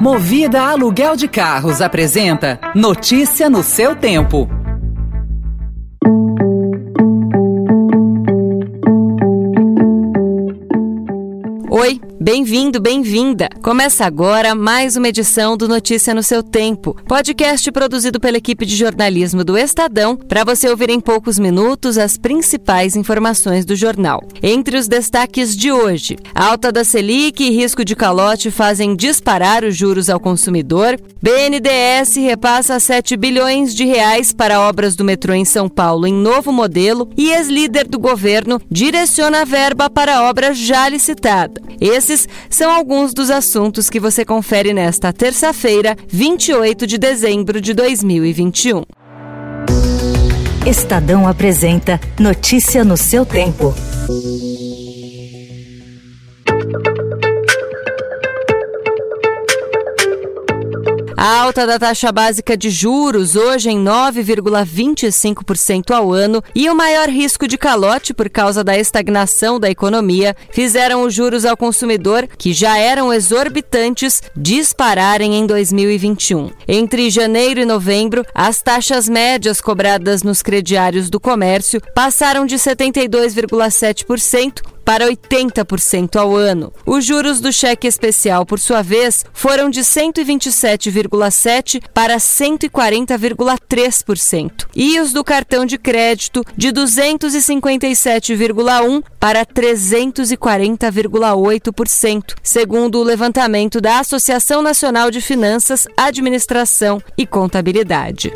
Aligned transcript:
Movida 0.00 0.62
Aluguel 0.68 1.16
de 1.16 1.26
Carros 1.26 1.82
apresenta 1.82 2.60
Notícia 2.72 3.50
no 3.50 3.64
seu 3.64 3.96
tempo. 3.96 4.48
Bem-vindo, 12.30 12.78
bem-vinda. 12.78 13.48
Começa 13.62 14.04
agora 14.04 14.54
mais 14.54 14.96
uma 14.96 15.08
edição 15.08 15.56
do 15.56 15.66
Notícia 15.66 16.12
no 16.12 16.22
seu 16.22 16.42
tempo, 16.42 16.94
podcast 17.08 17.72
produzido 17.72 18.20
pela 18.20 18.36
equipe 18.36 18.66
de 18.66 18.76
jornalismo 18.76 19.42
do 19.42 19.56
Estadão, 19.56 20.14
para 20.14 20.44
você 20.44 20.68
ouvir 20.68 20.90
em 20.90 21.00
poucos 21.00 21.38
minutos 21.38 21.96
as 21.96 22.18
principais 22.18 22.94
informações 22.94 23.64
do 23.64 23.74
jornal. 23.74 24.22
Entre 24.42 24.76
os 24.76 24.86
destaques 24.86 25.56
de 25.56 25.72
hoje, 25.72 26.18
alta 26.34 26.70
da 26.70 26.84
Selic 26.84 27.42
e 27.42 27.48
risco 27.48 27.82
de 27.82 27.96
calote 27.96 28.50
fazem 28.50 28.94
disparar 28.94 29.64
os 29.64 29.74
juros 29.74 30.10
ao 30.10 30.20
consumidor. 30.20 31.00
BNDES 31.22 32.16
repassa 32.16 32.78
7 32.78 33.16
bilhões 33.16 33.74
de 33.74 33.86
reais 33.86 34.34
para 34.34 34.60
obras 34.60 34.94
do 34.94 35.02
metrô 35.02 35.32
em 35.32 35.46
São 35.46 35.66
Paulo 35.66 36.06
em 36.06 36.12
novo 36.12 36.52
modelo 36.52 37.08
e 37.16 37.30
ex-líder 37.30 37.88
do 37.88 37.98
governo 37.98 38.60
direciona 38.70 39.40
a 39.40 39.44
verba 39.46 39.88
para 39.88 40.18
a 40.18 40.28
obra 40.28 40.52
já 40.52 40.86
licitada. 40.90 41.62
Esses 41.80 42.17
são 42.48 42.70
alguns 42.70 43.12
dos 43.12 43.30
assuntos 43.30 43.90
que 43.90 44.00
você 44.00 44.24
confere 44.24 44.72
nesta 44.72 45.12
terça-feira, 45.12 45.96
28 46.08 46.86
de 46.86 46.98
dezembro 46.98 47.60
de 47.60 47.74
2021. 47.74 48.82
Estadão 50.66 51.28
apresenta 51.28 52.00
Notícia 52.18 52.84
no 52.84 52.96
seu 52.96 53.24
tempo. 53.24 53.74
A 61.20 61.40
alta 61.40 61.66
da 61.66 61.80
taxa 61.80 62.12
básica 62.12 62.56
de 62.56 62.70
juros, 62.70 63.34
hoje 63.34 63.70
em 63.70 63.84
9,25% 63.84 65.90
ao 65.90 66.12
ano, 66.12 66.40
e 66.54 66.70
o 66.70 66.76
maior 66.76 67.08
risco 67.08 67.48
de 67.48 67.58
calote 67.58 68.14
por 68.14 68.30
causa 68.30 68.62
da 68.62 68.78
estagnação 68.78 69.58
da 69.58 69.68
economia, 69.68 70.36
fizeram 70.52 71.02
os 71.02 71.12
juros 71.12 71.44
ao 71.44 71.56
consumidor, 71.56 72.28
que 72.38 72.52
já 72.52 72.78
eram 72.78 73.12
exorbitantes, 73.12 74.22
dispararem 74.36 75.34
em 75.34 75.44
2021. 75.44 76.52
Entre 76.68 77.10
janeiro 77.10 77.58
e 77.58 77.64
novembro, 77.64 78.24
as 78.32 78.62
taxas 78.62 79.08
médias 79.08 79.60
cobradas 79.60 80.22
nos 80.22 80.40
crediários 80.40 81.10
do 81.10 81.18
comércio 81.18 81.80
passaram 81.96 82.46
de 82.46 82.54
72,7% 82.54 84.77
para 84.88 85.06
80% 85.06 86.16
ao 86.16 86.34
ano. 86.34 86.72
Os 86.86 87.04
juros 87.04 87.40
do 87.40 87.52
cheque 87.52 87.86
especial, 87.86 88.46
por 88.46 88.58
sua 88.58 88.80
vez, 88.80 89.22
foram 89.34 89.68
de 89.68 89.80
127,7% 89.80 91.82
para 91.92 92.16
140,3%. 92.16 94.66
E 94.74 94.98
os 94.98 95.12
do 95.12 95.22
cartão 95.22 95.66
de 95.66 95.76
crédito, 95.76 96.42
de 96.56 96.72
257,1% 96.72 99.04
para 99.20 99.44
340,8%, 99.44 102.34
segundo 102.42 102.98
o 102.98 103.04
levantamento 103.04 103.82
da 103.82 103.98
Associação 103.98 104.62
Nacional 104.62 105.10
de 105.10 105.20
Finanças, 105.20 105.86
Administração 105.98 106.98
e 107.14 107.26
Contabilidade 107.26 108.32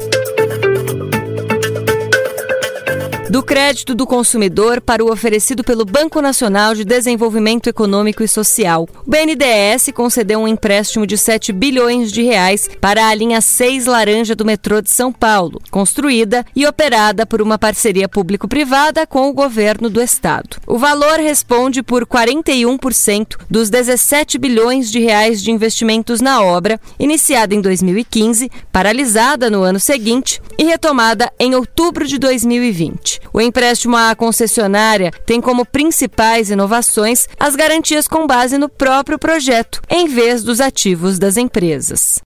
do 3.33 3.43
crédito 3.43 3.95
do 3.95 4.07
consumidor 4.07 4.79
para 4.79 5.03
o 5.03 5.11
oferecido 5.11 5.65
pelo 5.65 5.87
Banco 5.87 6.21
Nacional 6.21 6.75
de 6.75 6.85
Desenvolvimento 6.85 7.67
Econômico 7.67 8.23
e 8.23 8.29
Social. 8.29 8.87
O 9.07 9.11
BNDES 9.11 9.91
concedeu 9.95 10.41
um 10.41 10.47
empréstimo 10.47 11.07
de 11.07 11.17
7 11.17 11.51
bilhões 11.51 12.13
de 12.13 12.21
reais 12.21 12.69
para 12.79 13.09
a 13.09 13.15
linha 13.15 13.41
6 13.41 13.87
laranja 13.87 14.35
do 14.35 14.45
metrô 14.45 14.83
de 14.83 14.91
São 14.91 15.11
Paulo, 15.11 15.63
construída 15.71 16.45
e 16.55 16.67
operada 16.67 17.25
por 17.25 17.41
uma 17.41 17.59
parceria 17.59 18.07
público-privada 18.07 19.07
com 19.07 19.31
o 19.31 19.33
governo 19.33 19.89
do 19.89 20.03
estado. 20.03 20.59
O 20.67 20.77
valor 20.77 21.19
responde 21.19 21.83
por 21.83 22.05
41% 22.05 23.39
dos 23.49 23.71
17 23.71 24.37
bilhões 24.37 24.91
de 24.91 25.01
reais 25.01 25.43
de 25.43 25.51
investimentos 25.51 26.21
na 26.21 26.43
obra, 26.43 26.79
iniciada 26.99 27.55
em 27.55 27.63
2015, 27.63 28.51
paralisada 28.71 29.49
no 29.49 29.63
ano 29.63 29.81
seguinte 29.81 30.39
e 30.59 30.65
retomada 30.65 31.33
em 31.41 31.55
outubro 31.55 32.07
de 32.07 32.19
2020. 32.19 33.22
O 33.33 33.41
empréstimo 33.41 33.97
à 33.97 34.15
concessionária 34.15 35.11
tem 35.27 35.41
como 35.41 35.67
principais 35.67 36.51
inovações 36.51 37.29
as 37.39 37.57
garantias 37.57 38.09
com 38.09 38.27
base 38.27 38.57
no 38.59 38.69
próprio 38.69 39.19
projeto, 39.19 39.81
em 39.89 40.07
vez 40.07 40.43
dos 40.43 40.61
ativos 40.61 41.19
das 41.19 41.37
empresas. 41.37 42.21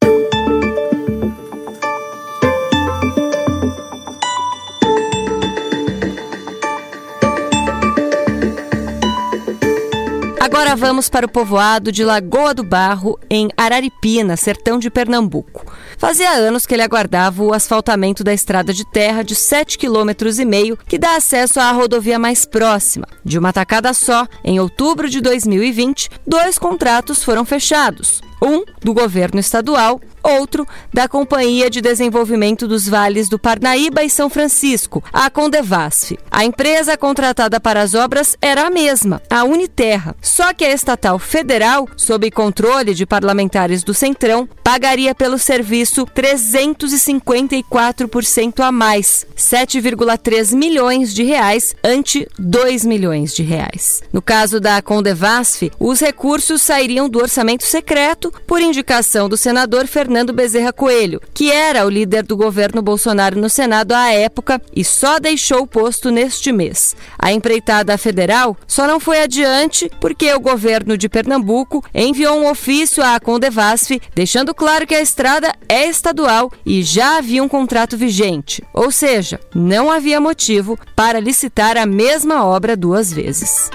Agora 10.57 10.75
vamos 10.75 11.11
para 11.11 11.27
o 11.27 11.29
povoado 11.29 11.93
de 11.93 12.03
Lagoa 12.03 12.55
do 12.55 12.63
Barro, 12.63 13.21
em 13.29 13.51
Araripina, 13.59 14.39
sertão 14.39 14.79
de 14.79 14.89
Pernambuco. 14.89 15.71
Fazia 15.99 16.31
anos 16.31 16.65
que 16.65 16.73
ele 16.73 16.83
aguardava 16.83 17.45
o 17.45 17.53
asfaltamento 17.53 18.25
da 18.25 18.33
estrada 18.33 18.73
de 18.73 18.83
terra 18.91 19.23
de 19.23 19.35
7,5 19.35 19.77
km 19.77 20.83
que 20.89 20.97
dá 20.97 21.17
acesso 21.17 21.61
à 21.61 21.71
rodovia 21.73 22.19
mais 22.19 22.47
próxima. 22.47 23.07
De 23.23 23.39
uma 23.39 23.53
tacada 23.53 23.93
só, 23.93 24.27
em 24.43 24.59
outubro 24.59 25.11
de 25.11 25.21
2020, 25.21 26.09
dois 26.27 26.59
contratos 26.59 27.23
foram 27.23 27.45
fechados 27.45 28.23
um 28.43 28.65
do 28.83 28.93
governo 28.93 29.41
estadual, 29.41 30.01
outro 30.27 30.67
da 30.93 31.09
Companhia 31.09 31.71
de 31.71 31.81
Desenvolvimento 31.81 32.67
dos 32.67 32.89
Vales 32.89 33.29
do 33.29 33.39
Parnaíba 33.39 34.03
e 34.03 34.11
São 34.11 34.29
Francisco, 34.29 35.05
a 35.13 35.31
Condevasf. 35.31 36.19
A 36.31 36.45
empresa 36.45 36.97
contratada 36.97 37.61
para 37.61 37.81
as 37.81 37.95
obras 37.95 38.37
era 38.43 38.67
a 38.67 38.71
mesma, 38.71 39.23
a 39.31 39.45
Uniterra, 39.45 40.17
só 40.21 40.53
que 40.53 40.65
a 40.65 40.73
estatal 40.73 41.17
federal, 41.19 41.89
sob 41.97 42.31
controle 42.31 42.95
de 42.95 43.07
parlamentares 43.07 43.83
do 43.83 43.95
Centrão, 43.95 44.47
pagaria 44.63 45.15
pelo 45.15 45.39
serviço 45.39 46.05
354% 46.07 48.61
a 48.61 48.71
mais, 48.73 49.27
7,3 49.37 50.55
milhões 50.55 51.15
de 51.15 51.23
reais 51.23 51.75
ante 51.85 52.27
2 52.39 52.85
milhões 52.85 53.35
de 53.35 53.43
reais. 53.43 54.03
No 54.13 54.21
caso 54.21 54.61
da 54.61 54.83
Condevasf, 54.83 55.71
os 55.79 56.01
recursos 56.01 56.61
sairiam 56.63 57.09
do 57.09 57.21
orçamento 57.21 57.65
secreto 57.65 58.33
por 58.47 58.61
indicação 58.61 59.29
do 59.29 59.37
senador 59.37 59.87
Fernando 59.87 60.16
Bezerra 60.33 60.73
Coelho, 60.73 61.21
que 61.35 61.51
era 61.51 61.85
o 61.85 61.91
líder 61.91 62.23
do 62.23 62.37
governo 62.37 62.83
Bolsonaro 62.83 63.39
no 63.39 63.49
Senado 63.49 63.93
à 63.93 64.13
época 64.13 64.61
e 64.75 64.85
só 64.85 65.19
deixou 65.19 65.63
o 65.63 65.67
posto 65.67 66.11
neste 66.11 66.53
mês. 66.53 66.97
A 67.19 67.33
empreitada 67.33 67.97
federal 67.99 68.57
só 68.67 68.87
não 68.87 69.01
foi 69.01 69.23
adiante 69.23 69.91
porque 70.01 70.33
o 70.33 70.41
governo 70.41 70.97
de 70.97 71.09
Pernambuco 71.09 71.85
enviou 71.95 72.39
um 72.39 72.51
ofício 72.51 73.03
à 73.03 73.19
Condevasf 73.21 73.91
deixando 74.15 74.55
claro 74.55 74.87
que 74.87 74.95
a 74.95 75.03
estrada 75.03 75.53
é 75.69 75.89
estadual 75.89 76.51
e 76.65 76.83
já 76.83 77.19
havia 77.19 77.43
um 77.43 77.49
contrato 77.49 77.97
vigente, 77.97 78.63
ou 78.73 78.91
seja, 78.91 79.41
não 79.55 79.91
havia 79.91 80.21
motivo 80.21 80.79
para 80.95 81.21
licitar 81.21 81.77
a 81.77 81.87
mesma 81.87 82.45
obra 82.45 82.77
duas 82.77 83.13
vezes. 83.13 83.71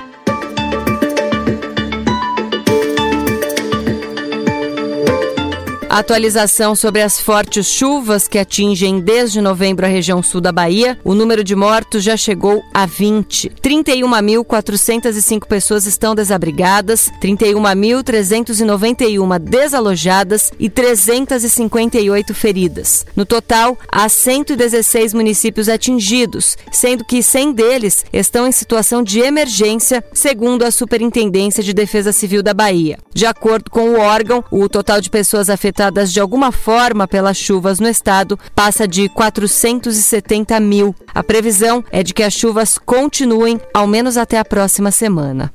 Atualização 5.93 6.73
sobre 6.73 7.01
as 7.01 7.19
fortes 7.19 7.67
chuvas 7.67 8.25
que 8.25 8.39
atingem 8.39 9.01
desde 9.01 9.41
novembro 9.41 9.85
a 9.85 9.89
região 9.89 10.23
sul 10.23 10.39
da 10.39 10.49
Bahia. 10.49 10.97
O 11.03 11.13
número 11.13 11.43
de 11.43 11.53
mortos 11.53 12.01
já 12.01 12.15
chegou 12.15 12.63
a 12.73 12.85
20. 12.85 13.49
31.405 13.61 15.45
pessoas 15.45 15.85
estão 15.85 16.15
desabrigadas, 16.15 17.11
31.391 17.21 19.37
desalojadas 19.37 20.53
e 20.57 20.69
358 20.69 22.33
feridas. 22.33 23.05
No 23.13 23.25
total, 23.25 23.77
há 23.91 24.07
116 24.07 25.13
municípios 25.13 25.67
atingidos, 25.67 26.57
sendo 26.71 27.03
que 27.03 27.21
100 27.21 27.51
deles 27.51 28.05
estão 28.13 28.47
em 28.47 28.53
situação 28.53 29.03
de 29.03 29.19
emergência, 29.19 30.01
segundo 30.13 30.63
a 30.63 30.71
Superintendência 30.71 31.61
de 31.61 31.73
Defesa 31.73 32.13
Civil 32.13 32.41
da 32.41 32.53
Bahia. 32.53 32.97
De 33.13 33.25
acordo 33.25 33.69
com 33.69 33.89
o 33.89 33.99
órgão, 33.99 34.41
o 34.49 34.69
total 34.69 35.01
de 35.01 35.09
pessoas 35.09 35.49
afetadas 35.49 35.80
afetadas 35.81 36.13
de 36.13 36.19
alguma 36.19 36.51
forma 36.51 37.07
pelas 37.07 37.37
chuvas 37.37 37.79
no 37.79 37.87
estado 37.87 38.37
passa 38.53 38.87
de 38.87 39.09
470 39.09 40.59
mil. 40.59 40.95
A 41.13 41.23
previsão 41.23 41.83
é 41.91 42.03
de 42.03 42.13
que 42.13 42.21
as 42.21 42.33
chuvas 42.33 42.77
continuem 42.77 43.59
ao 43.73 43.87
menos 43.87 44.15
até 44.15 44.37
a 44.37 44.45
próxima 44.45 44.91
semana. 44.91 45.51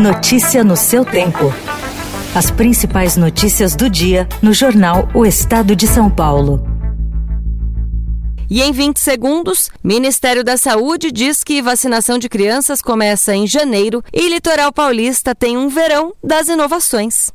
Notícia 0.00 0.64
no 0.64 0.76
seu 0.76 1.04
tempo. 1.04 1.52
As 2.34 2.50
principais 2.50 3.16
notícias 3.16 3.74
do 3.74 3.90
dia 3.90 4.26
no 4.40 4.52
jornal 4.54 5.08
O 5.12 5.26
Estado 5.26 5.76
de 5.76 5.86
São 5.86 6.08
Paulo. 6.08 6.66
E 8.50 8.62
em 8.62 8.72
20 8.72 8.98
segundos, 8.98 9.68
Ministério 9.84 10.42
da 10.42 10.56
Saúde 10.56 11.12
diz 11.12 11.44
que 11.44 11.60
vacinação 11.60 12.18
de 12.18 12.30
crianças 12.30 12.80
começa 12.80 13.34
em 13.34 13.46
janeiro 13.46 14.02
e 14.10 14.26
Litoral 14.30 14.72
Paulista 14.72 15.34
tem 15.34 15.58
um 15.58 15.68
verão 15.68 16.14
das 16.24 16.48
inovações. 16.48 17.30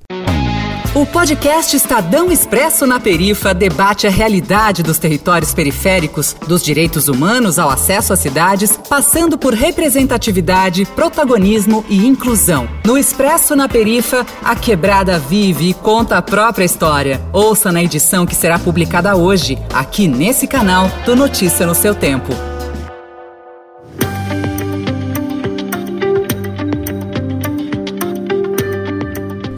O 0.95 1.07
podcast 1.07 1.75
Estadão 1.75 2.31
Expresso 2.31 2.85
na 2.85 2.99
Perifa 2.99 3.51
debate 3.51 4.05
a 4.05 4.11
realidade 4.11 4.83
dos 4.83 4.99
territórios 4.99 5.51
periféricos, 5.51 6.35
dos 6.47 6.61
direitos 6.61 7.07
humanos 7.07 7.57
ao 7.57 7.67
acesso 7.67 8.13
às 8.13 8.19
cidades, 8.19 8.77
passando 8.87 9.35
por 9.35 9.55
representatividade, 9.55 10.85
protagonismo 10.85 11.83
e 11.89 12.05
inclusão. 12.05 12.69
No 12.85 12.95
Expresso 12.95 13.55
na 13.55 13.67
Perifa, 13.67 14.23
a 14.43 14.55
quebrada 14.55 15.17
vive 15.17 15.69
e 15.69 15.73
conta 15.73 16.15
a 16.17 16.21
própria 16.21 16.63
história. 16.63 17.19
Ouça 17.33 17.71
na 17.71 17.81
edição 17.81 18.23
que 18.23 18.35
será 18.35 18.59
publicada 18.59 19.15
hoje, 19.15 19.57
aqui 19.73 20.07
nesse 20.07 20.45
canal 20.45 20.87
do 21.07 21.15
Notícia 21.15 21.65
no 21.65 21.73
seu 21.73 21.95
Tempo. 21.95 22.52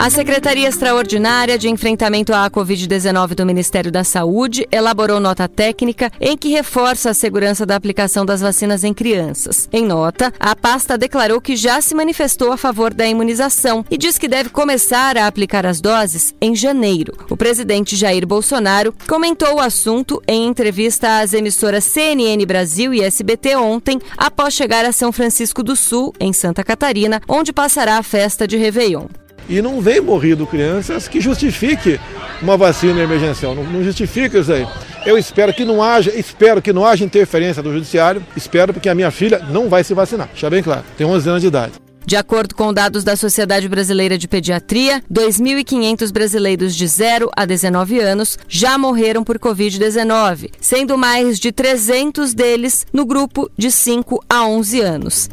A 0.06 0.10
Secretaria 0.12 0.68
Extraordinária 0.68 1.58
de 1.58 1.68
Enfrentamento 1.68 2.32
à 2.32 2.48
Covid-19 2.48 3.34
do 3.34 3.44
Ministério 3.44 3.92
da 3.92 4.04
Saúde 4.04 4.68
elaborou 4.72 5.20
nota 5.20 5.48
técnica 5.48 6.12
em 6.22 6.38
que 6.38 6.50
reforça 6.50 7.10
a 7.10 7.14
segurança 7.16 7.66
da 7.66 7.76
aplicação 7.76 8.24
das 8.24 8.40
vacinas 8.40 8.84
em 8.84 8.94
crianças. 8.94 9.68
Em 9.74 9.84
nota, 9.84 10.32
a 10.40 10.56
pasta 10.56 10.96
declarou 10.96 11.42
que 11.42 11.56
já 11.56 11.82
se 11.82 11.96
manifestou 11.96 12.52
a 12.52 12.58
favor 12.58 12.94
da 12.94 13.08
imunização 13.08 13.84
e 13.90 13.98
diz 13.98 14.20
que 14.20 14.28
deve 14.28 14.50
começar 14.50 15.18
a 15.18 15.26
aplicar 15.26 15.66
as 15.66 15.82
doses 15.82 16.36
em 16.40 16.56
janeiro. 16.56 17.18
O 17.28 17.36
presidente 17.36 17.96
Jair 17.96 18.28
Bolsonaro 18.28 18.94
comentou 19.08 19.56
o 19.56 19.60
assunto 19.60 20.22
em 20.28 20.46
entrevista 20.46 21.22
às 21.22 21.34
emissoras 21.34 21.84
CNN 21.84 22.46
Brasil 22.46 22.94
e 22.94 23.02
SBT 23.02 23.56
ontem, 23.56 24.00
após 24.16 24.54
chegar 24.54 24.86
a 24.86 24.92
São 24.92 25.12
Francisco 25.12 25.64
do 25.64 25.76
Sul, 25.76 26.14
em 26.20 26.32
Santa 26.32 26.64
Catarina, 26.64 27.20
onde 27.28 27.52
passará 27.52 27.98
a 27.98 28.04
festa 28.04 28.48
de 28.48 28.56
Réveillon 28.56 29.08
e 29.50 29.62
não 29.62 29.82
vem 29.82 30.02
morrido 30.02 30.48
crianças 30.48 31.08
que 31.08 31.22
justifique 31.22 32.00
uma 32.42 32.58
vacina 32.58 33.02
emergencial, 33.02 33.56
não, 33.56 33.64
não 33.64 33.84
justifica 33.84 34.40
isso 34.40 34.52
aí. 34.52 34.68
Eu 35.06 35.18
espero 35.18 35.54
que 35.54 35.64
não 35.64 35.82
haja, 35.82 36.12
espero 36.16 36.62
que 36.62 36.74
não 36.74 36.86
haja 36.86 37.06
interferência 37.06 37.62
do 37.62 37.72
judiciário, 37.72 38.26
espero 38.36 38.74
porque 38.74 38.90
a 38.90 38.96
minha 38.96 39.12
filha 39.12 39.40
não 39.50 39.70
vai 39.70 39.84
se 39.84 39.94
vacinar, 39.94 40.28
deixa 40.28 40.50
bem 40.50 40.64
claro, 40.64 40.84
tem 40.98 41.06
11 41.06 41.30
anos 41.30 41.42
de 41.42 41.48
idade. 41.48 41.74
De 42.06 42.16
acordo 42.16 42.54
com 42.54 42.72
dados 42.72 43.04
da 43.04 43.16
Sociedade 43.16 43.68
Brasileira 43.68 44.16
de 44.16 44.28
Pediatria, 44.28 45.02
2.500 45.12 46.12
brasileiros 46.12 46.76
de 46.76 46.86
0 46.86 47.32
a 47.36 47.46
19 47.46 48.00
anos 48.00 48.38
já 48.48 48.78
morreram 48.78 49.24
por 49.24 49.40
Covid-19, 49.40 50.52
sendo 50.62 51.00
mais 51.00 51.40
de 51.40 51.52
300 51.52 52.36
deles 52.36 52.86
no 52.94 53.08
grupo 53.08 53.50
de 53.58 53.72
5 53.72 54.24
a 54.30 54.46
11 54.46 54.82
anos. 54.82 55.30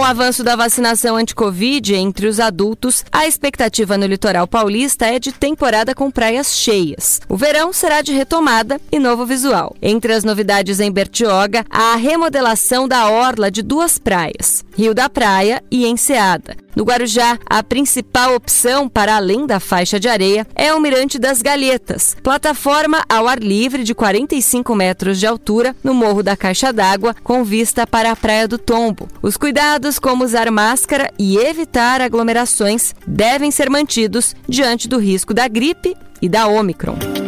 Com 0.00 0.04
o 0.04 0.08
avanço 0.08 0.42
da 0.42 0.56
vacinação 0.56 1.14
anti-Covid 1.14 1.94
entre 1.94 2.26
os 2.26 2.40
adultos, 2.40 3.04
a 3.12 3.26
expectativa 3.26 3.98
no 3.98 4.06
litoral 4.06 4.46
paulista 4.46 5.04
é 5.04 5.18
de 5.18 5.30
temporada 5.30 5.94
com 5.94 6.10
praias 6.10 6.56
cheias. 6.56 7.20
O 7.28 7.36
verão 7.36 7.70
será 7.70 8.00
de 8.00 8.10
retomada 8.14 8.80
e 8.90 8.98
novo 8.98 9.26
visual. 9.26 9.76
Entre 9.82 10.14
as 10.14 10.24
novidades 10.24 10.80
em 10.80 10.90
Bertioga, 10.90 11.66
a 11.68 11.96
remodelação 11.96 12.88
da 12.88 13.10
orla 13.10 13.50
de 13.50 13.60
duas 13.60 13.98
praias, 13.98 14.64
Rio 14.74 14.94
da 14.94 15.10
Praia 15.10 15.62
e 15.70 15.86
Enseada. 15.86 16.56
No 16.74 16.84
Guarujá, 16.84 17.38
a 17.46 17.62
principal 17.62 18.34
opção 18.34 18.88
para 18.88 19.16
além 19.16 19.46
da 19.46 19.58
faixa 19.58 19.98
de 19.98 20.08
areia 20.08 20.46
é 20.54 20.72
o 20.72 20.80
Mirante 20.80 21.18
das 21.18 21.42
Galhetas, 21.42 22.16
plataforma 22.22 23.04
ao 23.08 23.26
ar 23.26 23.38
livre 23.38 23.82
de 23.82 23.94
45 23.94 24.74
metros 24.74 25.18
de 25.18 25.26
altura 25.26 25.74
no 25.82 25.92
Morro 25.92 26.22
da 26.22 26.36
Caixa 26.36 26.72
d'Água, 26.72 27.14
com 27.24 27.42
vista 27.44 27.86
para 27.86 28.12
a 28.12 28.16
Praia 28.16 28.46
do 28.46 28.56
Tombo. 28.56 29.08
Os 29.20 29.36
cuidados, 29.36 29.89
como 29.98 30.24
usar 30.24 30.50
máscara 30.50 31.10
e 31.18 31.36
evitar 31.36 32.00
aglomerações, 32.00 32.94
devem 33.06 33.50
ser 33.50 33.68
mantidos 33.68 34.34
diante 34.48 34.88
do 34.88 34.98
risco 34.98 35.34
da 35.34 35.48
gripe 35.48 35.96
e 36.20 36.28
da 36.28 36.46
Omicron. 36.46 37.19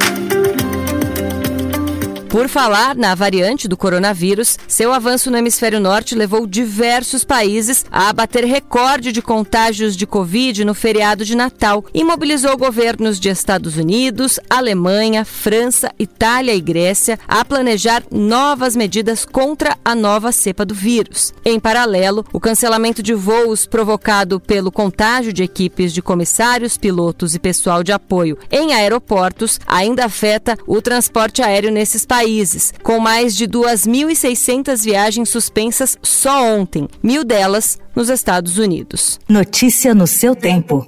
Por 2.33 2.49
falar 2.49 2.97
na 2.97 3.15
variante 3.15 3.69
do 3.69 3.77
coronavírus, 3.77 4.59
seu 4.67 4.91
avanço 4.91 5.31
no 5.31 5.37
hemisfério 5.37 5.79
norte 5.79 6.15
levou 6.15 6.47
diversos 6.47 7.25
países 7.25 7.85
a 7.93 8.11
bater 8.11 8.47
recorde 8.47 9.13
de 9.13 9.21
contágios 9.21 9.95
de 9.95 10.07
Covid 10.07 10.65
no 10.65 10.73
feriado 10.73 11.27
de 11.27 11.37
Natal 11.37 11.85
e 11.93 12.03
mobilizou 12.03 12.57
governos 12.57 13.21
de 13.21 13.29
Estados 13.29 13.77
Unidos, 13.77 14.41
Alemanha, 14.49 15.27
França, 15.27 15.93
Itália 15.99 16.55
e 16.55 16.61
Grécia 16.63 17.19
a 17.29 17.45
planejar 17.45 18.03
novas 18.11 18.75
medidas 18.75 19.27
contra 19.27 19.77
a 19.85 19.95
nova 19.95 20.33
cepa 20.33 20.65
do 20.65 20.75
vírus. 20.75 21.35
Em 21.45 21.61
paralelo, 21.61 22.25
o 22.33 22.41
cancelamento 22.41 23.03
de 23.03 23.13
voos 23.13 23.67
provocado 23.67 24.41
pelo 24.41 24.73
contágio 24.73 25.35
de 25.35 25.43
equipes 25.43 25.93
de 25.93 26.01
comissários, 26.01 26.79
pilotos 26.79 27.35
e 27.35 27.39
pessoal 27.39 27.83
de 27.83 27.93
apoio 27.93 28.39
em 28.51 28.73
aeroportos 28.73 29.61
ainda 29.67 30.07
afeta 30.07 30.57
o 30.67 30.81
transporte 30.81 31.43
aéreo 31.43 31.71
nesses 31.71 32.07
países 32.07 32.22
países, 32.23 32.73
com 32.85 33.01
mais 33.01 33.35
de 33.35 33.49
2.600 33.49 34.85
viagens 34.85 35.29
suspensas 35.29 35.99
só 36.01 36.45
ontem, 36.45 36.89
mil 37.03 37.25
delas 37.25 37.81
nos 37.97 38.09
Estados 38.09 38.59
Unidos. 38.59 39.19
Notícia 39.29 39.93
no 39.93 40.07
seu 40.07 40.37
tempo. 40.37 40.87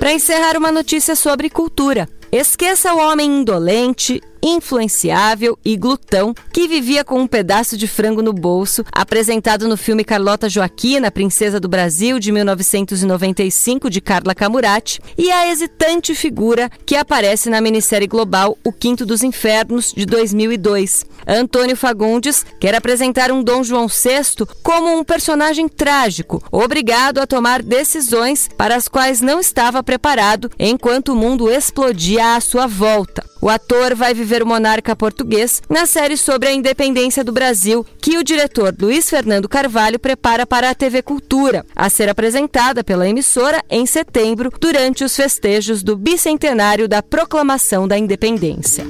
Para 0.00 0.12
encerrar, 0.12 0.56
uma 0.56 0.72
notícia 0.72 1.14
sobre 1.14 1.48
cultura. 1.48 2.08
Esqueça 2.32 2.92
o 2.92 2.98
homem 2.98 3.40
indolente, 3.40 4.20
influenciável 4.44 5.58
e 5.64 5.74
glutão 5.74 6.34
que 6.52 6.68
vivia 6.68 7.02
com 7.02 7.18
um 7.18 7.26
pedaço 7.26 7.78
de 7.78 7.88
frango 7.88 8.22
no 8.22 8.32
bolso, 8.32 8.84
apresentado 8.92 9.66
no 9.66 9.76
filme 9.76 10.04
Carlota 10.04 10.50
Joaquina, 10.50 11.10
Princesa 11.10 11.58
do 11.58 11.68
Brasil, 11.68 12.18
de 12.18 12.30
1995, 12.30 13.88
de 13.88 14.02
Carla 14.02 14.34
Camurati, 14.34 15.00
e 15.16 15.32
a 15.32 15.50
hesitante 15.50 16.14
figura 16.14 16.70
que 16.84 16.94
aparece 16.94 17.48
na 17.48 17.60
minissérie 17.60 18.06
global 18.06 18.58
O 18.62 18.70
Quinto 18.70 19.06
dos 19.06 19.22
Infernos, 19.22 19.94
de 19.96 20.04
2002. 20.04 21.06
Antônio 21.26 21.76
Fagundes 21.76 22.44
quer 22.60 22.74
apresentar 22.74 23.32
um 23.32 23.42
Dom 23.42 23.64
João 23.64 23.88
VI 23.88 24.46
como 24.62 24.94
um 24.98 25.02
personagem 25.02 25.68
trágico, 25.68 26.42
obrigado 26.52 27.18
a 27.18 27.26
tomar 27.26 27.62
decisões 27.62 28.48
para 28.58 28.76
as 28.76 28.88
quais 28.88 29.22
não 29.22 29.40
estava 29.40 29.82
preparado 29.82 30.50
enquanto 30.58 31.12
o 31.12 31.16
mundo 31.16 31.50
explodia 31.50 32.36
à 32.36 32.40
sua 32.40 32.66
volta. 32.66 33.33
O 33.44 33.50
ator 33.50 33.94
vai 33.94 34.14
viver 34.14 34.42
o 34.42 34.46
monarca 34.46 34.96
português 34.96 35.60
na 35.68 35.84
série 35.84 36.16
sobre 36.16 36.48
a 36.48 36.52
independência 36.54 37.22
do 37.22 37.30
Brasil, 37.30 37.84
que 38.00 38.16
o 38.16 38.24
diretor 38.24 38.74
Luiz 38.80 39.10
Fernando 39.10 39.46
Carvalho 39.50 39.98
prepara 39.98 40.46
para 40.46 40.70
a 40.70 40.74
TV 40.74 41.02
Cultura, 41.02 41.62
a 41.76 41.90
ser 41.90 42.08
apresentada 42.08 42.82
pela 42.82 43.06
emissora 43.06 43.62
em 43.68 43.84
setembro, 43.84 44.50
durante 44.58 45.04
os 45.04 45.14
festejos 45.14 45.82
do 45.82 45.94
bicentenário 45.94 46.88
da 46.88 47.02
proclamação 47.02 47.86
da 47.86 47.98
independência. 47.98 48.86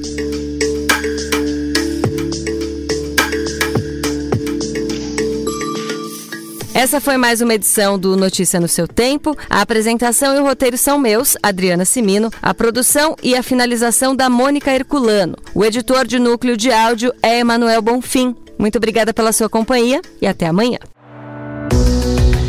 Essa 6.75 7.01
foi 7.01 7.17
mais 7.17 7.41
uma 7.41 7.55
edição 7.55 7.97
do 7.97 8.17
Notícia 8.17 8.59
no 8.59 8.67
seu 8.67 8.89
tempo. 8.89 9.39
A 9.49 9.61
apresentação 9.61 10.35
e 10.35 10.41
o 10.41 10.43
roteiro 10.43 10.77
são 10.77 10.99
meus, 10.99 11.37
Adriana 11.41 11.85
Simino, 11.85 12.33
a 12.43 12.53
produção 12.53 13.15
e 13.23 13.37
a 13.37 13.45
finalização 13.45 14.15
da 14.15 14.29
Mônica 14.29 14.73
Herculano. 14.73 15.37
O 15.55 15.65
editor 15.65 16.05
de 16.05 16.19
núcleo 16.19 16.57
de 16.57 16.73
áudio 16.73 17.15
é 17.23 17.39
Emanuel 17.39 17.81
Bonfim. 17.81 18.35
Muito 18.59 18.77
obrigada 18.77 19.15
pela 19.15 19.33
sua 19.33 19.49
companhia 19.49 20.03
e 20.21 20.27
até 20.27 20.47
amanhã. 20.49 20.79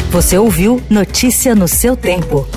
Você 0.09 0.39
ouviu 0.39 0.81
Notícia 0.89 1.53
no 1.53 1.67
seu 1.67 1.95
tempo. 1.95 2.47